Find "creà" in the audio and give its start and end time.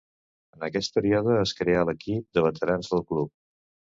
1.59-1.83